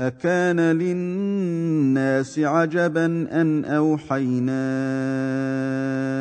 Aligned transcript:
أكان 0.00 0.60
للناس 0.60 2.38
عجبا 2.38 3.06
أن 3.40 3.64
أوحينا 3.64 4.62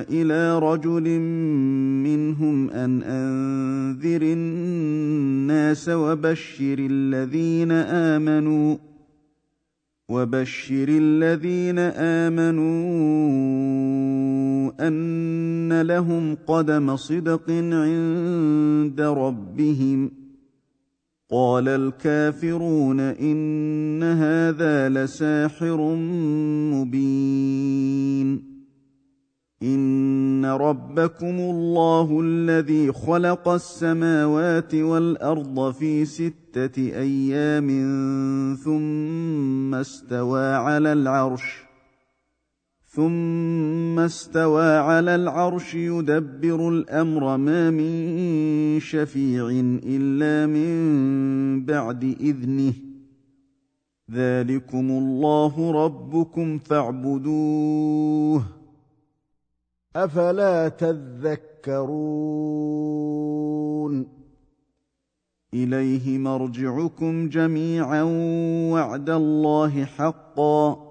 إلى 0.09 0.59
رجل 0.59 1.19
منهم 2.03 2.69
أن 2.69 3.03
أنذر 3.03 4.21
الناس 4.21 5.89
وبشر 5.89 6.75
الذين 6.79 7.71
آمنوا 7.71 8.77
وبشر 10.09 10.85
الذين 10.89 11.79
آمنوا 12.27 12.71
أن 14.87 15.81
لهم 15.81 16.37
قدم 16.47 16.95
صدق 16.95 17.51
عند 17.51 19.01
ربهم. 19.01 20.20
قال 21.31 21.67
الكافرون 21.67 22.99
إن 22.99 24.03
هذا 24.03 24.89
لساحر 24.89 25.95
مبين. 26.73 28.51
إن 29.63 30.45
ربكم 30.45 31.39
الله 31.39 32.21
الذي 32.23 32.91
خلق 32.91 33.47
السماوات 33.47 34.75
والأرض 34.75 35.71
في 35.71 36.05
ستة 36.05 36.77
أيام 36.77 37.67
ثم 38.63 39.75
استوى 39.75 40.55
على 40.55 40.93
العرش. 40.93 41.70
ثم 42.93 43.99
استوى 43.99 44.77
على 44.77 45.15
العرش 45.15 45.75
يدبر 45.75 46.69
الامر 46.69 47.37
ما 47.37 47.69
من 47.69 48.79
شفيع 48.79 49.49
الا 49.83 50.45
من 50.47 51.65
بعد 51.65 52.03
اذنه 52.03 52.73
ذلكم 54.11 54.91
الله 54.91 55.71
ربكم 55.85 56.57
فاعبدوه 56.57 58.43
افلا 59.95 60.69
تذكرون 60.69 62.01
اليه 65.53 66.17
مرجعكم 66.17 67.29
جميعا 67.29 68.03
وعد 68.71 69.09
الله 69.09 69.85
حقا 69.85 70.90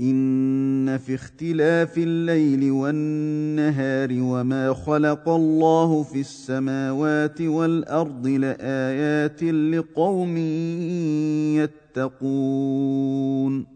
إن 0.00 0.98
في 0.98 1.14
اختلاف 1.14 1.98
الليل 1.98 2.70
والنهار 2.70 4.08
وما 4.12 4.74
خلق 4.74 5.28
الله 5.28 6.02
في 6.02 6.20
السماوات 6.20 7.40
والأرض 7.40 8.26
لآيات 8.26 9.42
لقوم 9.42 10.36
يتقون. 11.96 13.75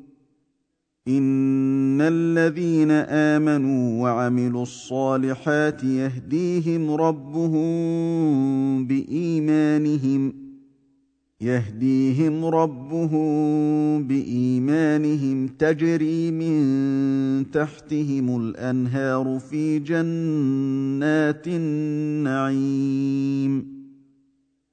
ان 1.07 2.01
الذين 2.01 2.91
امنوا 2.91 4.03
وعملوا 4.03 4.63
الصالحات 4.63 5.83
يهديهم 5.83 6.91
ربهم 6.91 7.67
بايمانهم 8.87 10.33
يهديهم 11.41 12.45
ربهم 12.45 14.03
بايمانهم 14.03 15.47
تجري 15.47 16.31
من 16.31 17.51
تحتهم 17.51 18.41
الانهار 18.41 19.39
في 19.39 19.79
جنات 19.79 21.47
النعيم 21.47 23.01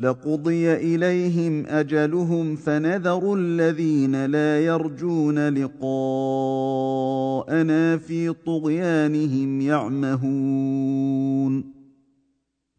لقضي 0.00 0.72
اليهم 0.72 1.66
اجلهم 1.66 2.56
فنذر 2.56 3.34
الذين 3.34 4.26
لا 4.26 4.60
يرجون 4.60 5.48
لقاءنا 5.48 5.86
في 7.96 8.32
طغيانهم 8.46 9.60
يعمهون 9.60 10.96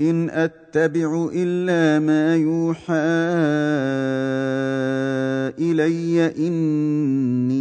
إن 0.00 0.30
أتبع 0.30 1.28
إلا 1.34 2.06
ما 2.06 2.36
يوحى 2.36 2.94
إلي 5.58 6.26
إني 6.38 7.56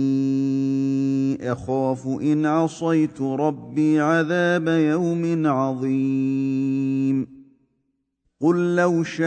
أخاف 1.52 2.08
إن 2.08 2.46
عصيت 2.46 3.22
ربي 3.22 4.00
عذاب 4.00 4.68
يوم 4.68 5.48
عظيم. 5.48 7.35
قل 8.42 8.76
لو 8.76 9.04
شاء 9.04 9.26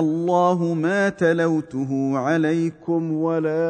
الله 0.00 0.74
ما 0.74 1.08
تلوته 1.08 2.18
عليكم 2.18 3.12
ولا 3.12 3.66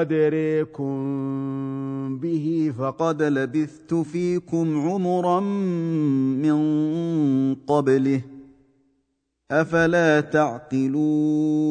ادريكم 0.00 0.90
به 2.18 2.72
فقد 2.78 3.22
لبثت 3.22 3.94
فيكم 3.94 4.88
عمرا 4.88 5.40
من 6.40 6.60
قبله 7.54 8.20
افلا 9.50 10.20
تعقلون 10.20 11.70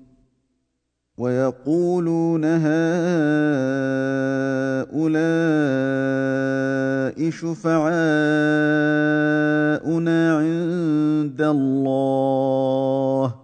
ويقولون 1.21 2.45
هؤلاء 2.45 2.81
شفعاؤنا 7.29 7.81
عند 10.37 11.41
الله 11.41 13.35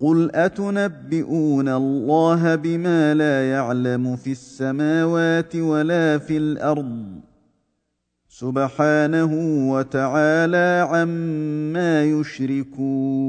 قل 0.00 0.30
أتنبئون 0.34 1.68
الله 1.68 2.54
بما 2.54 3.14
لا 3.14 3.50
يعلم 3.50 4.16
في 4.16 4.32
السماوات 4.32 5.56
ولا 5.56 6.18
في 6.18 6.36
الأرض 6.36 7.20
سبحانه 8.28 9.32
وتعالى 9.72 10.88
عما 10.90 12.04
يشركون 12.04 13.28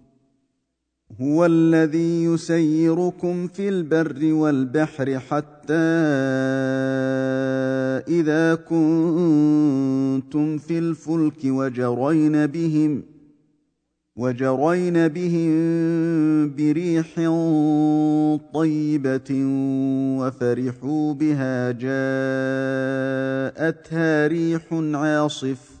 هو 1.21 1.45
الذي 1.45 2.23
يسيركم 2.23 3.47
في 3.47 3.69
البر 3.69 4.33
والبحر 4.33 5.19
حتى 5.19 5.73
إذا 8.07 8.55
كنتم 8.55 10.57
في 10.57 10.79
الفلك 10.79 11.45
وجرين 11.45 12.45
بهم 12.45 13.03
وجرين 14.15 15.07
بهم 15.07 15.51
بريح 16.55 17.15
طيبة 18.53 19.31
وفرحوا 20.19 21.13
بها 21.13 21.71
جاءتها 21.71 21.87
ريح 24.27 24.73
عاصف. 24.93 25.80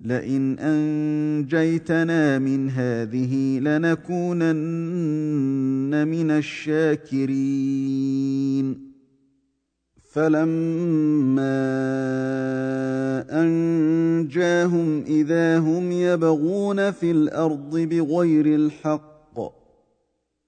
لئن 0.00 0.58
أنجيتنا 0.58 2.38
من 2.38 2.70
هذه 2.70 3.58
لنكونن 3.58 4.48
من 6.08 6.30
الشاكرين. 6.30 7.68
فلما 10.12 11.58
أنجاهم 13.30 15.02
إذا 15.02 15.58
هم 15.58 15.92
يبغون 15.92 16.90
في 16.90 17.10
الأرض 17.10 17.78
بغير 17.78 18.46
الحق 18.46 19.17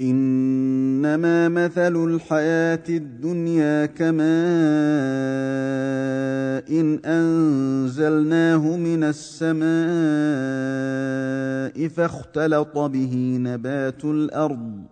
إنما 0.00 1.48
مثل 1.48 2.04
الحياة 2.04 2.82
الدنيا 2.88 3.86
كماء 3.86 4.28
إن 6.80 6.98
أنزلناه 7.04 8.76
من 8.76 9.04
السماء 9.04 9.68
فاختلط 11.88 12.78
به 12.78 13.38
نبات 13.40 14.04
الأرض 14.04 14.82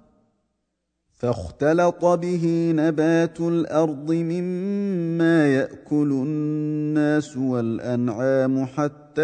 فاختلط 1.17 2.05
به 2.05 2.73
نبات 2.77 3.41
الأرض 3.41 4.13
مما 4.13 5.47
يأكل 5.55 6.13
الناس 6.13 7.37
والأنعام 7.37 8.67
حتى 8.67 9.23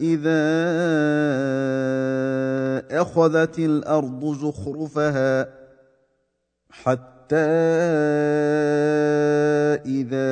إذا 0.00 0.48
أخذت 3.00 3.58
الأرض 3.58 4.34
زخرفها 4.34 5.48
حتى 6.70 7.17
إذا 9.86 10.28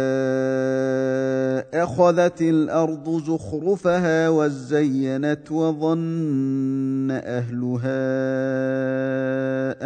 أخذت 1.74 2.42
الأرض 2.42 3.22
زخرفها 3.26 4.28
وزينت 4.28 5.52
وظن 5.52 7.10
أهلها 7.10 8.06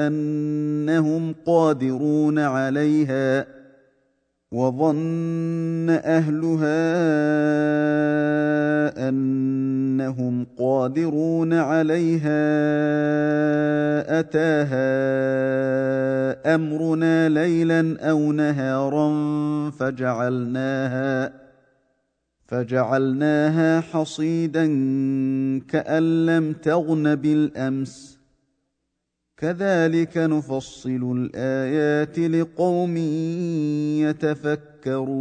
أنهم 0.07 1.35
قادرون 1.47 2.38
عليها 2.38 3.47
وظن 4.52 5.87
أهلها 5.90 6.90
أنهم 9.09 10.47
قادرون 10.59 11.52
عليها 11.52 12.40
أتاها 14.21 15.00
أمرنا 16.54 17.28
ليلا 17.28 18.11
أو 18.11 18.33
نهارا 18.33 19.11
فجعلناها 19.71 21.33
فجعلناها 22.47 23.80
حصيدا 23.80 24.66
كأن 25.69 26.26
لم 26.26 26.52
تغن 26.52 27.14
بالأمس. 27.14 28.19
كذلك 29.37 30.16
نفصل 30.16 31.12
الآيات 31.16 32.19
لقوم 32.19 32.97
يتفكرون. 34.87 35.21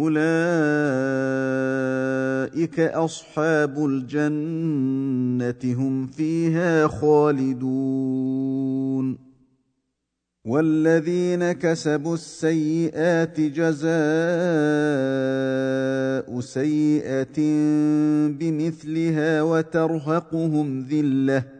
أولئك 0.00 0.30
أصحاب 2.80 3.84
الجنة 3.84 5.74
هم 5.74 6.06
فيها 6.06 6.86
خالدون. 6.86 8.50
والذين 10.46 11.52
كسبوا 11.52 12.14
السيئات 12.14 13.40
جزاء 13.40 13.90
سيئة 16.40 17.40
بمثلها 18.28 19.42
وترهقهم 19.42 20.86
ذلة. 20.90 21.59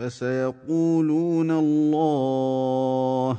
فسيقولون 0.00 1.50
الله 1.50 3.38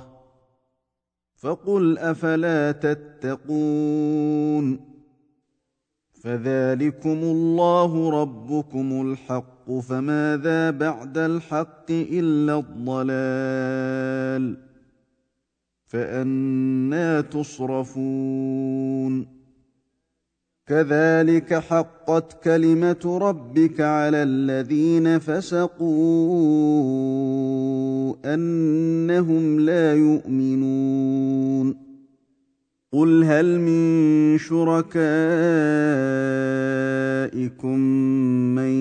فقل 1.36 1.98
أفلا 1.98 2.72
تتقون 2.72 4.12
فذلكم 6.24 7.10
الله 7.10 8.22
ربكم 8.22 9.12
الحق 9.12 9.72
فماذا 9.72 10.70
بعد 10.72 11.18
الحق 11.18 11.92
إلا 11.92 12.60
الضلال 12.60 14.58
فانى 15.88 17.24
تصرفون 17.24 18.62
كذلك 20.72 21.54
حقت 21.54 22.44
كلمة 22.44 23.20
ربك 23.22 23.82
على 23.82 24.24
الذين 24.24 25.20
فسقوا 25.20 25.90
أنهم 28.26 29.60
لا 29.60 29.96
يؤمنون. 29.96 31.76
قل 32.94 33.24
هل 33.24 33.60
من 33.60 34.38
شركائكم 34.38 35.00
من 38.56 38.72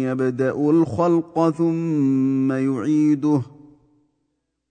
يبدأ 0.00 0.70
الخلق 0.70 1.50
ثم 1.50 2.52
يعيده؟ 2.52 3.42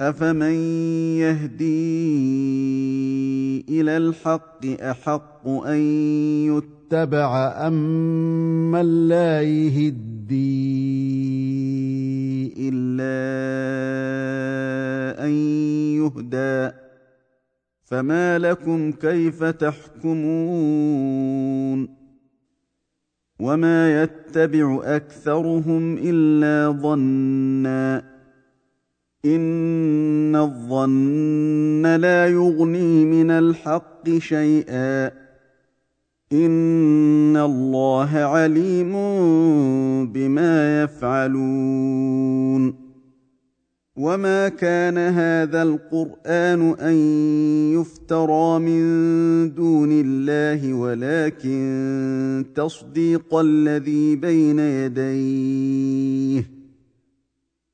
افمن 0.00 0.54
يهدي 1.18 1.88
إلى 3.68 3.96
الحق 3.96 4.66
احق 4.66 5.48
ان 5.48 5.78
يتبع 6.46 7.66
ام 7.66 8.70
من 8.70 9.08
لا 9.08 9.42
يهدي 9.42 10.58
الا 12.58 13.14
ان 15.24 15.30
يهدى 15.98 16.76
فما 17.84 18.38
لكم 18.38 18.92
كيف 18.92 19.44
تحكمون 19.44 20.68
وما 23.40 24.02
يتبع 24.02 24.80
اكثرهم 24.84 25.98
الا 25.98 26.70
ظنا 26.80 28.17
ان 29.34 30.36
الظن 30.36 31.96
لا 32.00 32.26
يغني 32.26 33.04
من 33.04 33.30
الحق 33.30 34.10
شيئا. 34.18 35.12
ان 36.32 37.36
الله 37.36 38.16
عليم 38.16 38.92
بما 40.12 40.82
يفعلون. 40.82 42.88
وما 43.96 44.48
كان 44.48 44.98
هذا 44.98 45.62
القران 45.62 46.74
ان 46.80 46.94
يفترى 47.74 48.58
من 48.58 49.54
دون 49.54 49.88
الله 49.92 50.74
ولكن 50.74 52.44
تصديق 52.54 53.34
الذي 53.34 54.16
بين 54.16 54.58
يديه. 54.58 56.57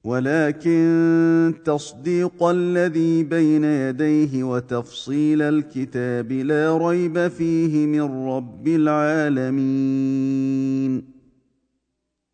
ولكن 0.05 1.55
تصديق 1.65 2.43
الذي 2.43 3.23
بين 3.23 3.65
يديه 3.65 4.45
وتفصيل 4.45 5.43
الكتاب 5.43 6.33
لا 6.33 6.79
ريب 6.89 7.29
فيه 7.29 7.87
من 7.87 8.29
رب 8.29 8.69
العالمين. 8.69 10.35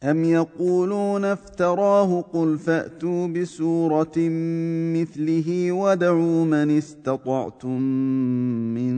أم 0.03 0.25
يقولون 0.25 1.25
افتراه 1.25 2.21
قل 2.21 2.59
فأتوا 2.59 3.27
بسورة 3.27 4.13
مثله 4.97 5.73
ودعوا 5.73 6.45
من 6.45 6.71
استطعتم 6.79 7.81
من 8.75 8.95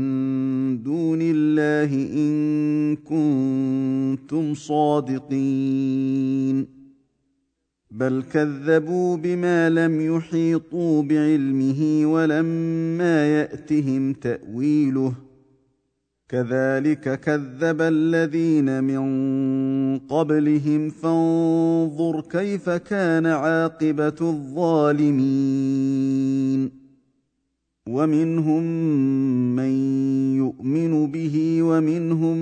دون 0.83 1.19
الله 1.23 1.95
إن 2.15 2.97
كنتم 2.97 4.55
صادقين. 4.55 6.03
بل 7.93 8.23
كذبوا 8.33 9.17
بما 9.17 9.71
لم 9.71 10.17
يحيطوا 10.17 11.03
بعلمه 11.03 12.03
ولما 12.07 13.41
يأتهم 13.41 14.13
تأويله 14.13 15.13
ۖ 15.29 15.33
كذلك 16.33 17.21
كذب 17.21 17.81
الذين 17.81 18.85
من 18.85 19.03
قبلهم 19.99 20.91
فانظر 20.91 22.21
كيف 22.21 22.71
كان 22.71 23.27
عاقبه 23.27 24.17
الظالمين 24.21 25.23
ومنهم 27.89 28.63
من 29.57 29.73
يؤمن 30.37 31.11
به 31.11 31.63
ومنهم 31.63 32.37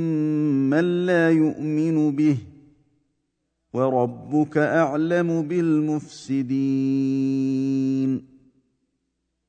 من 0.70 1.06
لا 1.06 1.30
يؤمن 1.30 2.16
به 2.16 2.36
وربك 3.72 4.59
أعلم 4.59 5.42
بالمفسدين. 5.42 6.40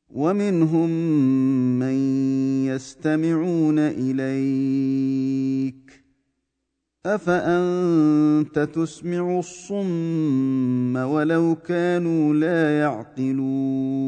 ومنهم 0.09 0.89
من 1.79 1.93
يستمعون 2.65 3.79
إليك 3.79 5.77
أفأنت 7.05 8.59
تسمع 8.59 9.39
الصم 9.39 10.95
ولو 10.95 11.55
كانوا 11.55 12.33
لا 12.33 12.79
يعقلون 12.79 14.07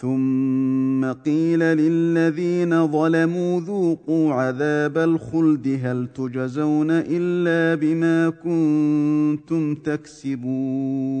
ثم 0.00 1.12
قيل 1.12 1.58
للذين 1.58 2.86
ظلموا 2.86 3.60
ذوقوا 3.60 4.32
عذاب 4.32 4.98
الخلد 4.98 5.78
هل 5.82 6.08
تجزون 6.14 6.86
إلا 6.90 7.80
بما 7.80 8.30
كنتم 8.30 9.74
تكسبون 9.74 11.20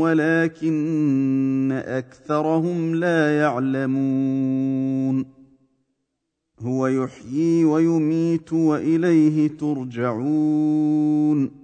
ولكن 0.00 1.82
أكثرهم 1.86 2.94
لا 2.94 3.38
يعلمون. 3.38 5.26
هو 6.60 6.86
يحيي 6.86 7.64
ويميت 7.64 8.52
وإليه 8.52 9.48
ترجعون. 9.48 11.63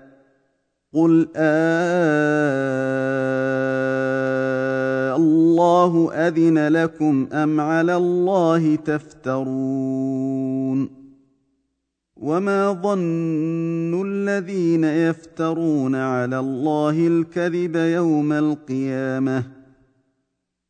قل 0.93 1.27
آه 1.35 2.81
الله 5.15 6.13
أذن 6.13 6.67
لكم 6.67 7.27
أم 7.33 7.59
على 7.59 7.95
الله 7.95 8.75
تفترون 8.75 10.21
وما 12.17 12.71
ظن 12.73 14.01
الذين 14.07 14.83
يفترون 14.83 15.95
على 15.95 16.39
الله 16.39 17.07
الكذب 17.07 17.75
يوم 17.75 18.31
القيامه 18.31 19.60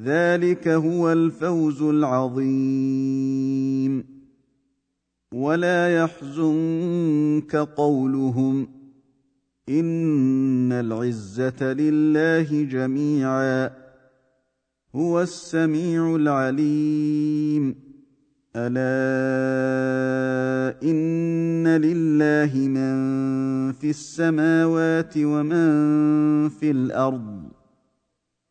ذلك 0.00 0.68
هو 0.68 1.12
الفوز 1.12 1.82
العظيم. 1.82 3.42
ولا 5.34 5.96
يحزنك 5.96 7.56
قولهم 7.56 8.68
إن 9.68 10.72
العزة 10.72 11.72
لله 11.72 12.64
جميعا 12.64 13.70
هو 14.94 15.22
السميع 15.22 16.16
العليم. 16.16 17.74
ألا 18.56 18.92
إن 20.82 21.68
لله 21.68 22.68
من 22.68 22.92
في 23.72 23.90
السماوات 23.90 25.14
ومن 25.16 26.48
في 26.48 26.70
الأرض. 26.70 27.41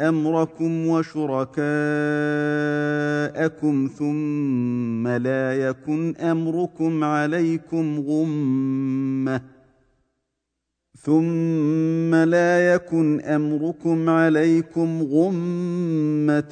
أمركم 0.00 0.86
وشركاءكم 0.86 1.54
ثم 3.98 5.08
لا 5.08 5.54
يكن 5.54 6.16
أمركم 6.16 7.04
عليكم 7.04 8.00
غمة 8.08 9.54
ثم 11.04 12.14
لا 12.14 12.74
يكن 12.74 13.20
أمركم 13.20 14.08
عليكم 14.08 15.02
غمة 15.02 16.50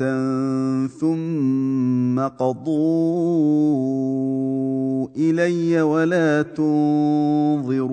ثم 1.00 2.20
قضوا 2.20 3.62
إلي 5.16 5.82
ولا 5.82 6.42
تنظرون 6.42 7.92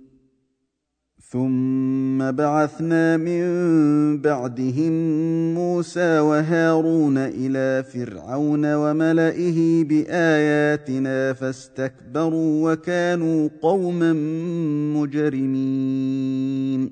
ثم 1.31 2.31
بعثنا 2.31 3.17
من 3.17 3.41
بعدهم 4.21 4.93
موسى 5.53 6.19
وهارون 6.19 7.17
إلى 7.17 7.83
فرعون 7.83 8.73
وملئه 8.73 9.83
باياتنا 9.83 11.33
فاستكبروا 11.33 12.71
وكانوا 12.71 13.49
قوما 13.61 14.13
مجرمين 14.99 16.91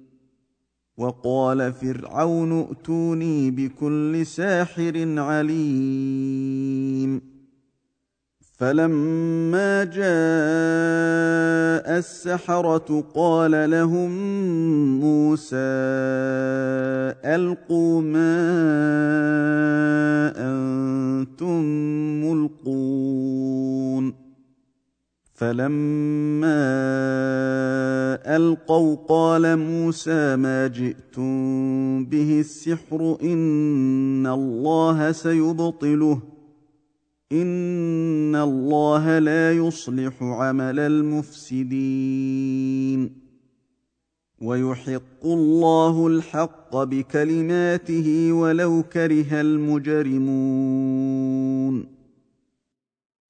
وقال 0.97 1.73
فرعون 1.73 2.59
ائتوني 2.61 3.51
بكل 3.51 4.25
ساحر 4.25 5.19
عليم. 5.19 6.61
فلما 8.57 9.83
جاء 9.83 10.01
السحرة 11.97 13.03
قال 13.15 13.71
لهم 13.71 14.11
موسى 14.99 15.55
ألقوا 17.25 18.01
ما 18.01 18.41
أنتم 20.37 21.61
ملقون. 22.25 23.70
فلما 25.41 26.61
ألقوا 28.35 28.95
قال 28.95 29.57
موسى 29.57 30.35
ما 30.35 30.67
جئتم 30.67 32.05
به 32.05 32.39
السحر 32.39 33.17
إن 33.23 34.27
الله 34.27 35.11
سيبطله 35.11 36.21
إن 37.31 38.35
الله 38.35 39.19
لا 39.19 39.51
يصلح 39.53 40.23
عمل 40.23 40.79
المفسدين 40.79 42.21
ويحق 44.41 45.25
الله 45.25 46.07
الحق 46.07 46.77
بكلماته 46.83 48.33
ولو 48.33 48.83
كره 48.83 49.41
المجرمون 49.41 50.81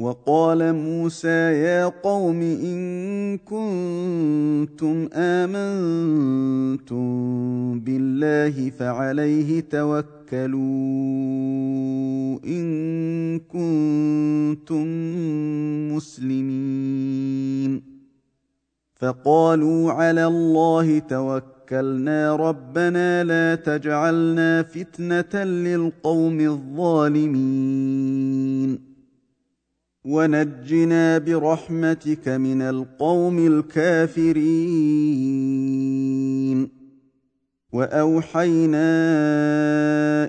وقال 0.00 0.72
موسى 0.72 1.28
يا 1.28 1.86
قوم 1.86 2.42
إن 2.42 3.38
كنتم 3.38 5.08
آمنتم 5.12 7.00
بالله 7.80 8.70
فعليه 8.70 9.60
توكلوا 9.60 10.58
إن 12.46 13.38
كنتم 13.38 14.86
مسلمين. 15.96 17.82
فقالوا 18.94 19.92
على 19.92 20.26
الله 20.26 20.98
توكلنا 20.98 22.36
ربنا 22.36 23.24
لا 23.24 23.54
تجعلنا 23.54 24.62
فتنة 24.62 25.44
للقوم 25.44 26.40
الظالمين. 26.40 27.28
ونجنا 30.08 31.18
برحمتك 31.18 32.28
من 32.28 32.62
القوم 32.62 33.46
الكافرين. 33.46 35.08
وأوحينا 37.72 38.88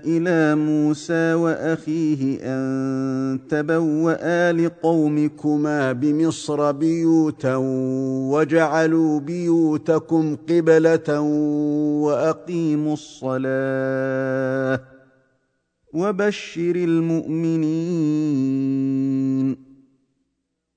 إلى 0.05 0.55
موسى 0.55 1.33
وأخيه 1.33 2.39
أن 2.43 3.39
تبوأ 3.49 4.51
لقومكما 4.51 5.91
بمصر 5.91 6.71
بيوتا 6.71 7.55
وجعلوا 8.31 9.19
بيوتكم 9.19 10.35
قبلة 10.35 11.21
وأقيموا 12.01 12.93
الصلاة 12.93 14.81
وبشر 15.93 16.75
المؤمنين. 16.75 17.69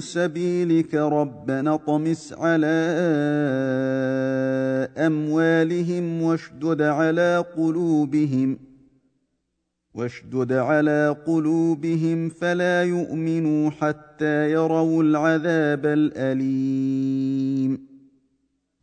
سبيلك 0.00 0.94
ربنا 0.94 1.74
اطمس 1.74 2.32
على 2.32 2.76
أموالهم 4.96 6.22
واشدد 6.22 6.82
على 6.82 7.44
قلوبهم 7.56 8.58
واشدد 9.94 10.52
على 10.52 11.16
قلوبهم 11.26 12.28
فلا 12.28 12.84
يؤمنوا 12.84 13.70
حتى 13.70 14.50
يروا 14.50 15.02
العذاب 15.02 15.86
الأليم. 15.86 17.85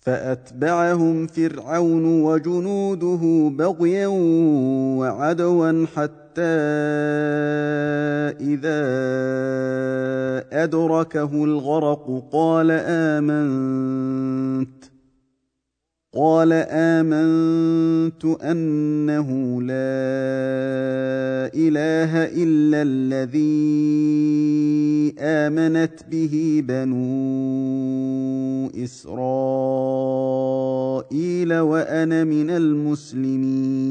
فأتبعهم 0.00 1.26
فرعون 1.26 2.22
وجنوده 2.22 3.50
بغيا 3.56 4.06
وعدوا 4.98 5.86
حتى 5.86 6.42
إذا 8.40 8.80
أدركه 10.64 11.44
الغرق 11.44 12.22
قال 12.32 12.70
آمنت. 12.70 14.79
قال 16.14 16.52
آمنت 16.70 18.24
أنه 18.42 19.62
لا 19.62 21.54
إله 21.54 22.24
إلا 22.34 22.82
الذي 22.82 23.40
آمنت 25.18 26.00
به 26.10 26.64
بنو 26.66 27.00
إسرائيل 28.84 29.94
وأنا 31.54 32.24
من 32.24 32.50
المسلمين. 32.50 33.90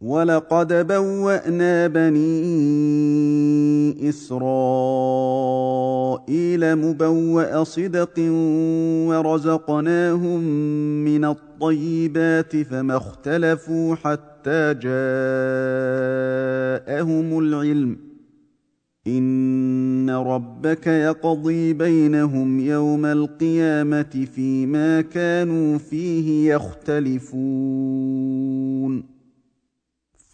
ولقد 0.00 0.86
بوانا 0.86 1.86
بني 1.86 2.30
اسرائيل 4.08 4.76
مبوا 6.76 7.64
صدق 7.64 8.14
ورزقناهم 9.08 10.40
من 11.04 11.24
الطيبات 11.24 12.56
فما 12.56 12.96
اختلفوا 12.96 13.94
حتى 13.94 14.74
جاءهم 14.74 14.88
العلم 17.38 17.96
ان 19.06 20.10
ربك 20.10 20.86
يقضي 20.86 21.72
بينهم 21.72 22.60
يوم 22.60 23.06
القيامه 23.06 24.26
فيما 24.34 25.00
كانوا 25.00 25.78
فيه 25.78 26.54
يختلفون 26.54 27.80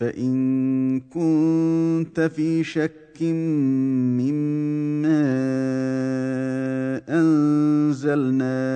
فإن 0.00 1.00
كنت 1.00 2.20
في 2.20 2.64
شك 2.64 3.22
مما 3.22 5.22
أنزلنا 7.08 8.66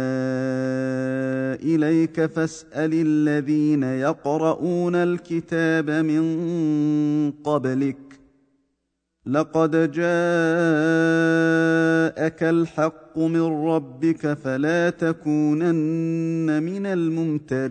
إليك 1.55 2.27
فاسأل 2.27 2.91
الذين 2.95 3.83
يقرؤون 3.83 4.95
الكتاب 4.95 5.91
من 5.91 7.31
قبلك 7.31 7.97
لقد 9.27 9.71
جاءك 9.71 9.93
الحق 12.43 13.19
من 13.19 13.43
ربك 13.43 14.33
فلا 14.33 14.91
تكونن 14.91 16.63
من 16.63 16.87
الممترين 16.87 17.71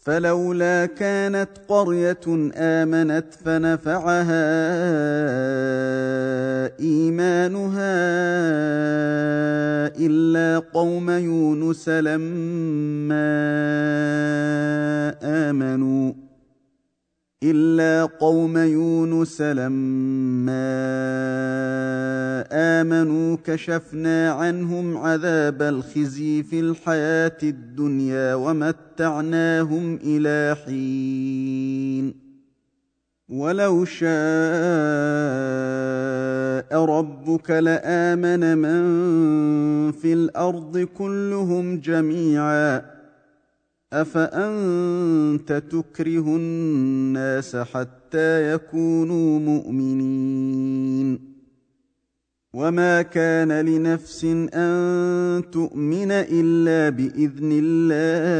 فلولا 0.00 0.86
كانت 0.86 1.48
قرية 1.68 2.50
آمنت 2.54 3.34
فنفعها 3.44 4.46
إيمانها 6.80 7.96
إلا 9.98 10.58
قوم 10.58 11.10
يونس 11.10 11.88
لما 11.88 13.30
آمنوا. 15.22 16.29
إلا 17.42 18.04
قوم 18.04 18.58
يونس 18.58 19.40
لما 19.42 20.60
آمنوا 22.52 23.36
كشفنا 23.44 24.30
عنهم 24.30 24.96
عذاب 24.96 25.62
الخزي 25.62 26.42
في 26.42 26.60
الحياة 26.60 27.38
الدنيا 27.42 28.34
ومتعناهم 28.34 29.98
إلى 30.04 30.56
حين. 30.64 32.14
ولو 33.28 33.84
شاء 33.84 34.10
ربك 36.84 37.50
لآمن 37.50 38.58
من 38.58 38.82
في 39.92 40.12
الأرض 40.12 40.78
كلهم 40.78 41.80
جميعا. 41.80 42.99
افانت 43.92 45.52
تكره 45.52 46.36
الناس 46.36 47.56
حتى 47.56 48.54
يكونوا 48.54 49.38
مؤمنين؟ 49.38 51.30
وما 52.54 53.02
كان 53.02 53.52
لنفس 53.52 54.24
ان 54.54 55.42
تؤمن 55.52 56.10
الا 56.10 56.88
باذن 56.88 57.50
الله. 57.64 58.30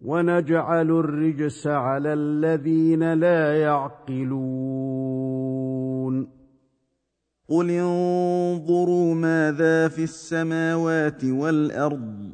ونجعل 0.00 0.90
الرجس 0.90 1.66
على 1.66 2.12
الذين 2.12 3.12
لا 3.12 3.60
يعقلون. 3.60 5.24
قل 7.48 7.70
انظروا 7.70 9.14
ماذا 9.14 9.88
في 9.88 10.02
السماوات 10.02 11.24
والارض 11.24 12.33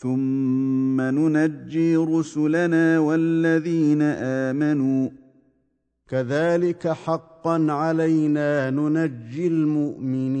ثم 0.00 1.00
ننجي 1.00 1.96
رسلنا 1.96 2.98
والذين 2.98 4.02
آمنوا. 4.02 5.08
كذلك 6.08 6.88
حقا 6.88 7.66
علينا 7.72 8.70
ننجي 8.70 9.46
المؤمنين. 9.46 10.40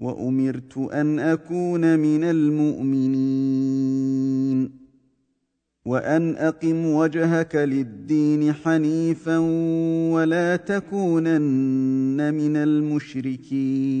وأمرت 0.00 0.78
أن 0.78 1.18
أكون 1.18 1.98
من 1.98 2.24
المؤمنين. 2.24 3.70
وأن 5.84 6.36
أقم 6.36 6.86
وجهك 6.86 7.56
للدين 7.56 8.52
حنيفا 8.52 9.38
ولا 10.12 10.56
تكونن 10.56 12.34
من 12.34 12.56
المشركين. 12.56 14.00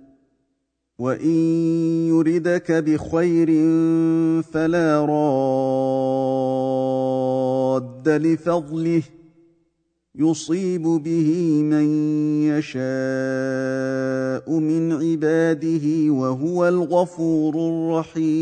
وان 1.01 1.29
يردك 2.07 2.71
بخير 2.71 3.47
فلا 4.41 5.05
راد 7.85 8.09
لفضله 8.09 9.03
يصيب 10.15 10.81
به 10.81 11.61
من 11.63 11.85
يشاء 12.43 12.79
من 14.59 14.91
عباده 14.91 16.11
وهو 16.11 16.67
الغفور 16.67 17.55
الرحيم 17.55 18.41